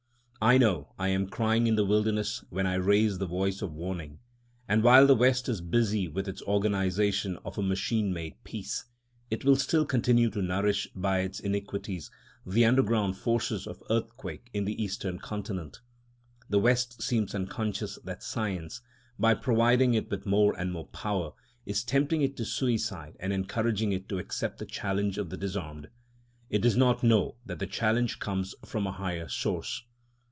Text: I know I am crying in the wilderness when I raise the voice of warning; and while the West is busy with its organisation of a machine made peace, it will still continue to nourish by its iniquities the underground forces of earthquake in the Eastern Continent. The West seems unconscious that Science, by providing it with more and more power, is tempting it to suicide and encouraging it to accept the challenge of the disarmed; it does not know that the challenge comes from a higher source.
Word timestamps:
I 0.43 0.57
know 0.57 0.95
I 0.97 1.09
am 1.09 1.27
crying 1.29 1.67
in 1.67 1.75
the 1.75 1.85
wilderness 1.85 2.43
when 2.49 2.65
I 2.65 2.73
raise 2.73 3.19
the 3.19 3.27
voice 3.27 3.61
of 3.61 3.73
warning; 3.75 4.17
and 4.67 4.81
while 4.81 5.05
the 5.05 5.13
West 5.13 5.47
is 5.47 5.61
busy 5.61 6.07
with 6.07 6.27
its 6.27 6.41
organisation 6.41 7.37
of 7.45 7.59
a 7.59 7.61
machine 7.61 8.11
made 8.11 8.43
peace, 8.43 8.85
it 9.29 9.45
will 9.45 9.55
still 9.55 9.85
continue 9.85 10.31
to 10.31 10.41
nourish 10.41 10.87
by 10.95 11.19
its 11.19 11.39
iniquities 11.41 12.09
the 12.43 12.65
underground 12.65 13.17
forces 13.17 13.67
of 13.67 13.83
earthquake 13.91 14.49
in 14.51 14.65
the 14.65 14.83
Eastern 14.83 15.19
Continent. 15.19 15.79
The 16.49 16.57
West 16.57 17.03
seems 17.03 17.35
unconscious 17.35 17.99
that 18.03 18.23
Science, 18.23 18.81
by 19.19 19.35
providing 19.35 19.93
it 19.93 20.09
with 20.09 20.25
more 20.25 20.59
and 20.59 20.71
more 20.71 20.87
power, 20.87 21.33
is 21.67 21.83
tempting 21.83 22.23
it 22.23 22.35
to 22.37 22.45
suicide 22.45 23.15
and 23.19 23.31
encouraging 23.31 23.91
it 23.91 24.09
to 24.09 24.17
accept 24.17 24.57
the 24.57 24.65
challenge 24.65 25.19
of 25.19 25.29
the 25.29 25.37
disarmed; 25.37 25.89
it 26.49 26.63
does 26.63 26.75
not 26.75 27.03
know 27.03 27.35
that 27.45 27.59
the 27.59 27.67
challenge 27.67 28.17
comes 28.17 28.55
from 28.65 28.87
a 28.87 28.91
higher 28.93 29.27
source. 29.27 29.83